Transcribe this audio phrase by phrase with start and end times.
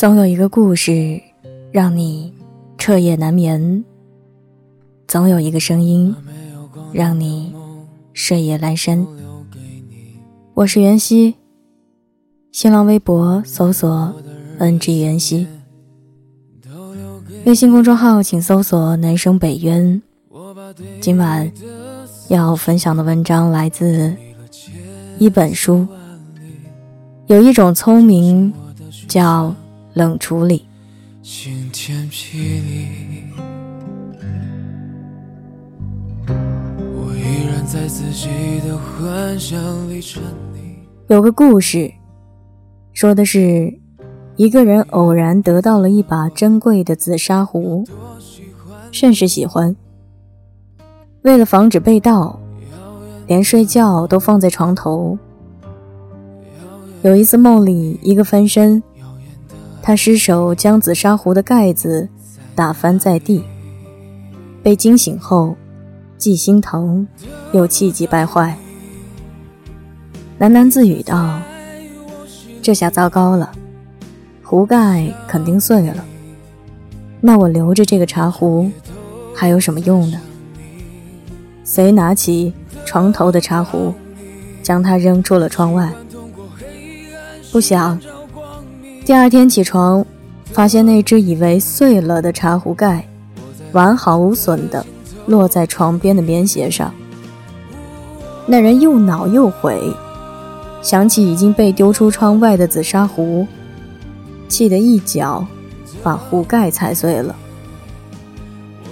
[0.00, 1.20] 总有一个故事
[1.70, 2.32] 让你
[2.78, 3.84] 彻夜难眠，
[5.06, 6.16] 总有一个声音
[6.90, 7.54] 让你
[8.14, 9.06] 睡眼阑珊。
[10.54, 11.34] 我是袁熙，
[12.50, 14.10] 新浪微博搜索
[14.58, 15.46] “ng 袁熙”，
[17.44, 20.00] 微信公众号请搜索“南生北渊”。
[21.02, 21.52] 今晚
[22.30, 24.16] 要分享的文章来自
[25.18, 25.86] 一本书，
[27.26, 28.50] 有一种聪明
[29.06, 29.54] 叫。
[29.92, 30.66] 冷处理。
[31.22, 32.88] 晴天霹雳，
[36.26, 38.28] 我依然在自己
[38.66, 39.58] 的幻想
[39.90, 40.22] 里沉
[40.54, 40.58] 溺
[41.08, 41.92] 有个故事，
[42.92, 43.78] 说的是
[44.36, 47.84] 一个人偶然得到了一把珍贵的紫砂壶，
[48.90, 49.76] 甚是喜欢。
[51.22, 52.40] 为了防止被盗，
[53.26, 55.18] 连睡觉都放在床头。
[57.02, 58.82] 有一次梦里，一个翻身。
[59.82, 62.08] 他失手将紫砂壶的盖子
[62.54, 63.42] 打翻在地，
[64.62, 65.56] 被惊醒后，
[66.18, 67.08] 既心疼
[67.52, 68.58] 又气急败坏，
[70.38, 71.40] 喃喃自语道
[72.60, 73.50] ：“这下糟糕了，
[74.44, 76.04] 壶盖肯定碎了。
[77.20, 78.70] 那我留着这个茶壶
[79.34, 80.20] 还有什么用呢？”
[81.64, 82.52] 遂拿起
[82.84, 83.94] 床头的茶壶，
[84.62, 85.90] 将它扔出了窗外。
[87.50, 87.98] 不想。
[89.04, 90.04] 第二天起床，
[90.52, 93.08] 发现那只以为碎了的茶壶盖，
[93.72, 94.84] 完好无损的
[95.26, 96.92] 落在床边的棉鞋上。
[98.46, 99.80] 那人又恼又悔，
[100.82, 103.46] 想起已经被丢出窗外的紫砂壶，
[104.48, 105.44] 气得一脚
[106.02, 107.34] 把壶盖踩碎了。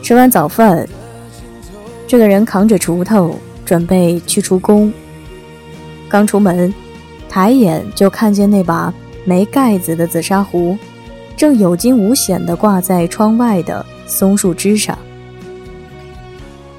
[0.02, 0.88] 吃完早饭，
[2.06, 4.92] 这个人扛着锄头准备去出工，
[6.08, 6.72] 刚出门，
[7.28, 8.92] 抬眼就看见那把。
[9.28, 10.74] 没盖子的紫砂壶，
[11.36, 14.96] 正有惊无险地挂在窗外的松树枝上。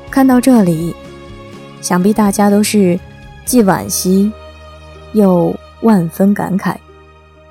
[0.09, 0.95] 看到这里，
[1.79, 2.99] 想必大家都是
[3.45, 4.31] 既惋惜，
[5.13, 6.75] 又万分感慨。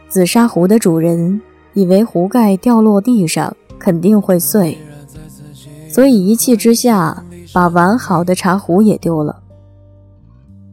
[0.08, 1.40] 紫砂壶的主人
[1.74, 4.76] 以为壶盖掉落地上肯定会碎，
[5.88, 7.22] 所以一气之下
[7.52, 9.40] 把完好的茶壶也丢了，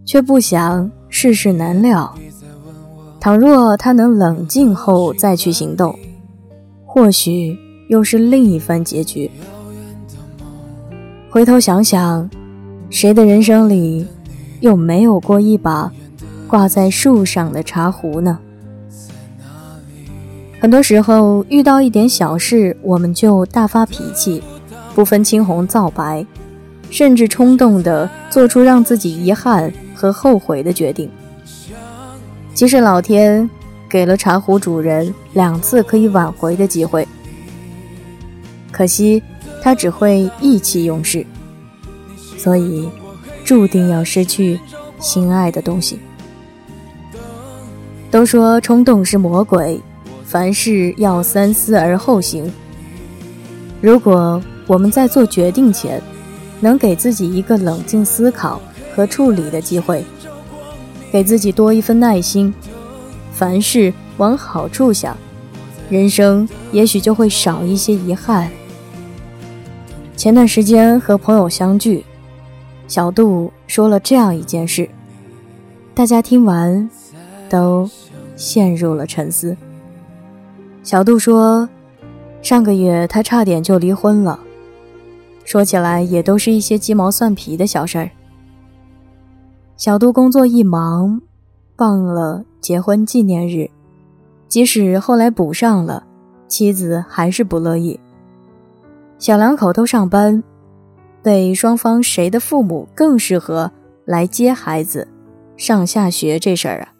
[0.03, 2.11] 却不想世事难料。
[3.25, 5.97] 倘若他能冷静后再去行动，
[6.85, 7.57] 或许
[7.89, 9.31] 又是另一番结局。
[11.31, 12.29] 回头想想，
[12.91, 14.05] 谁的人生里
[14.59, 15.91] 又没有过一把
[16.47, 18.37] 挂在树上的茶壶呢？
[20.59, 24.43] 很多时候遇到一点小事，我们就大发脾气，
[24.93, 26.23] 不分青红皂白，
[26.91, 31.09] 甚至冲动地做出让自己遗憾和后悔的决定。
[32.55, 33.47] 其实老天
[33.89, 37.05] 给了茶壶主人两次可以挽回的机会，
[38.71, 39.21] 可惜
[39.61, 41.25] 他只会意气用事，
[42.37, 42.89] 所以
[43.43, 44.57] 注定要失去
[45.01, 45.99] 心爱的东西。
[48.09, 49.77] 都说冲动是魔鬼，
[50.23, 52.49] 凡事要三思而后行。
[53.81, 56.01] 如果我们在做决定前，
[56.61, 58.61] 能给自己一个冷静思考
[58.95, 60.05] 和处理的机会。
[61.15, 62.53] 给自己多一份耐心，
[63.31, 65.15] 凡事往好处想，
[65.89, 68.51] 人生也许就会少一些遗憾。
[70.17, 72.03] 前段时间和朋友相聚，
[72.89, 74.89] 小杜说了这样一件事，
[75.93, 76.89] 大家听完
[77.47, 77.89] 都
[78.35, 79.55] 陷入了沉思。
[80.83, 81.69] 小杜说，
[82.41, 84.37] 上个月他差点就离婚了，
[85.45, 88.11] 说起来也都是一些鸡毛蒜皮的小事儿。
[89.77, 91.21] 小杜工作一忙，
[91.77, 93.69] 忘了结婚纪念日。
[94.47, 96.05] 即使后来补上了，
[96.47, 97.99] 妻子还是不乐意。
[99.19, 100.41] 小两口都上班，
[101.21, 103.69] 被双方谁的父母更适合
[104.05, 105.05] 来接孩子、
[105.57, 106.93] 上下学这事儿啊，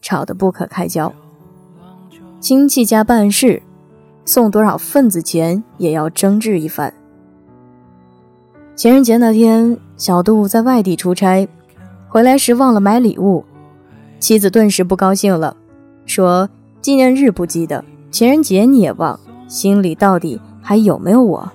[0.00, 1.12] 吵得不可开交。
[2.40, 3.62] 亲戚家办事，
[4.24, 6.94] 送多少份子钱也要争执一番。
[8.74, 11.46] 情人节那天，小杜在外地出差。
[12.12, 13.42] 回来时忘了买礼物，
[14.18, 15.56] 妻子顿时不高兴了，
[16.04, 16.46] 说
[16.82, 19.18] ：“纪念日不记得，情人节你也忘，
[19.48, 21.50] 心里到底还有没有我？”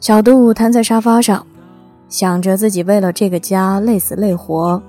[0.00, 1.46] 小杜瘫在沙发上，
[2.08, 4.82] 想着自己为了这个家累死累活，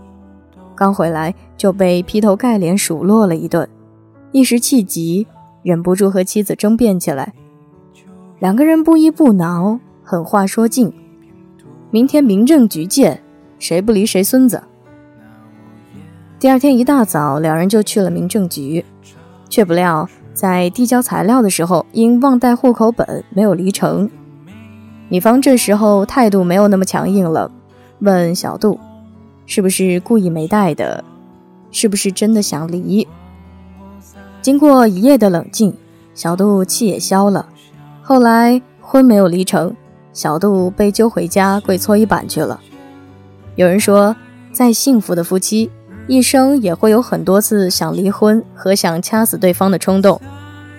[0.76, 3.68] 刚回来就被劈头盖脸数落了一顿，
[4.32, 5.28] 一时气急，
[5.62, 7.34] 忍不住和妻子争辩起来。
[8.40, 10.94] 两个人不依不挠，狠话说尽，
[11.92, 13.22] 明天民政局见。
[13.60, 14.64] 谁不离谁孙子？
[16.40, 18.86] 第二天一大早，两人就去了民政局，
[19.50, 24.10] 却不料在递交材料的时候因忘带户口本没有离成。
[25.10, 27.50] 女方这时候态度没有那么强硬了，
[28.00, 28.80] 问小杜
[29.46, 31.04] ：“是不是故意没带的？
[31.72, 33.08] 是不是真的想离？”
[34.42, 35.76] 经过一夜的冷静，
[36.14, 37.48] 小杜气也消了。
[38.02, 39.76] 后来婚没有离成，
[40.14, 42.60] 小杜被揪回家跪搓衣板去了。
[43.56, 44.16] 有人说，
[44.52, 45.72] 再幸福的夫妻，
[46.08, 50.20] 一生也会有很多次想离婚和想掐死对方的冲动，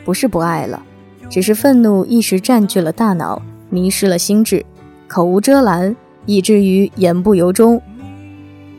[0.04, 0.82] 不是不爱了，
[1.30, 3.40] 只是愤怒一时占据了大脑。
[3.68, 4.64] 迷失了心智，
[5.08, 7.82] 口无遮拦，以至于言不由衷。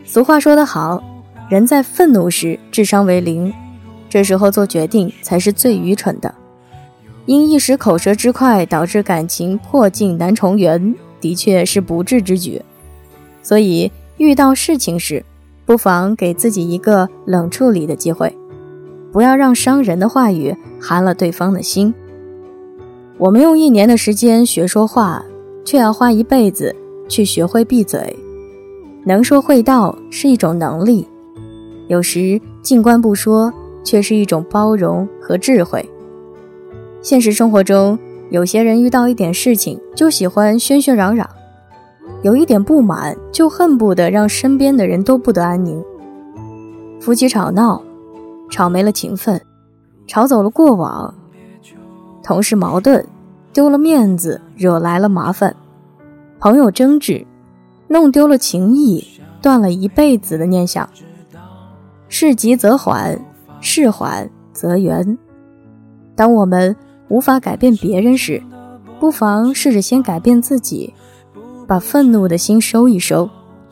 [0.05, 1.03] 俗话说得好，
[1.49, 3.51] 人在愤怒时智商为零，
[4.07, 6.33] 这时候做决定才是最愚蠢的。
[7.25, 12.61] 因一时口舌之快导致感情破镜难重圆，的确是不智之举。
[13.47, 15.23] 所以遇到事情时，
[15.65, 18.35] 不妨给自己一个冷处理的机会，
[19.09, 21.93] 不要让伤人的话语寒了对方的心。
[23.17, 25.23] 我们用一年的时间学说话，
[25.63, 26.75] 却要花一辈子
[27.07, 28.13] 去学会闭嘴。
[29.05, 31.07] 能说会道是一种能力，
[31.87, 35.89] 有时静观不说却是一种包容和智慧。
[37.01, 37.97] 现实生活中，
[38.29, 41.25] 有些人遇到一点事情就喜欢喧喧嚷嚷，
[42.23, 45.83] 有一点不满就恨不得让身边的人都不得安宁。
[46.99, 47.81] 夫妻吵闹，
[48.49, 49.41] 吵没了情分，
[50.07, 51.13] 吵走了过往。
[52.23, 53.05] 同事矛盾，
[53.53, 55.53] 丢了面子，惹来了麻烦；
[56.39, 57.25] 朋友争执，
[57.87, 59.05] 弄丢了情谊，
[59.41, 60.89] 断了一辈子的念想。
[62.09, 63.19] 事急则缓，
[63.61, 65.17] 事缓则圆。
[66.15, 66.75] 当我们
[67.09, 68.41] 无法改变别人时，
[68.99, 70.93] 不妨试着先改变自己，
[71.67, 73.29] 把愤怒的心收一收，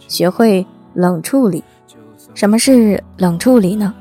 [0.07, 1.63] 学会冷处理。
[2.33, 3.93] 什么是冷处理呢？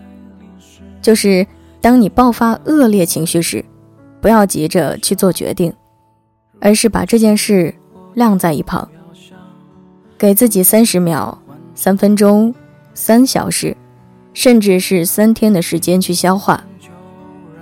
[1.00, 1.46] 就是
[1.80, 3.64] 当你爆发恶劣情绪时。
[4.20, 5.70] 不要急着去做决定，
[6.58, 7.74] 而是把这件事
[8.14, 8.88] 晾在一旁，
[10.16, 11.42] 给自己三十秒、
[11.74, 12.54] 三分钟、
[12.94, 13.76] 三小时，
[14.32, 16.64] 甚至是三天的时间去消化。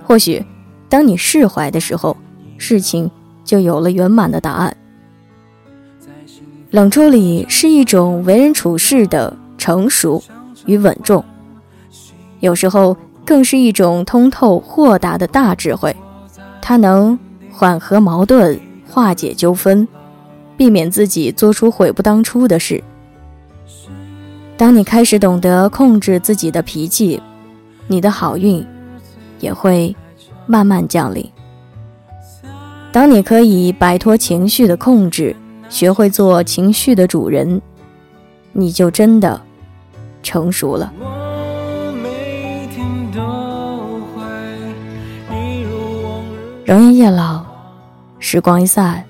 [0.05, 0.41] 或许，
[0.87, 2.15] 当你释怀的时候，
[2.57, 3.11] 事情
[3.43, 4.77] 就有了圆满的答案。
[6.73, 10.23] 冷处理是一种为人处事的成熟
[10.65, 11.23] 与稳重，
[12.39, 15.95] 有时候更是一种通透豁达的大智慧。
[16.63, 17.19] 它能
[17.51, 18.59] 缓和矛盾，
[18.89, 19.87] 化解纠纷，
[20.57, 22.83] 避免自己做出悔不当初的事。
[24.57, 27.21] 当你开始懂得控制自己的脾气，
[27.85, 28.65] 你的好运
[29.39, 29.95] 也会
[30.47, 31.23] 慢慢降临。
[32.91, 35.35] 当你可以摆脱情绪的控制，
[35.73, 37.59] 学会做情绪的主人，
[38.51, 39.41] 你就真的
[40.21, 40.93] 成熟了。
[46.63, 47.43] 容颜易老，
[48.19, 49.03] 时光一散，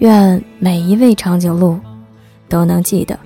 [0.00, 1.80] 愿每一位长颈鹿
[2.46, 3.18] 都能记得，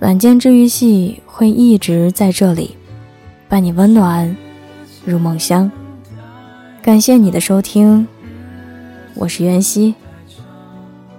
[0.00, 2.78] 晚间治愈系会一直在这里，
[3.50, 4.34] 伴你温暖
[5.04, 5.70] 入梦乡。
[6.82, 8.08] 感谢你的收听，
[9.14, 9.94] 我是袁熙，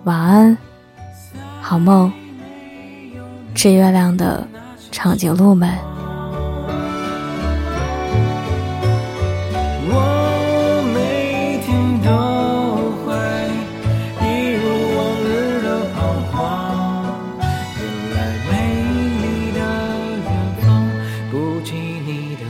[0.06, 0.58] 晚安，
[1.62, 2.12] 好梦，
[3.56, 4.46] 吃月亮的
[4.92, 5.70] 长颈鹿们。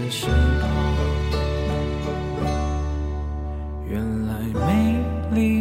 [0.10, 0.30] 身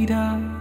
[0.07, 0.52] 旁。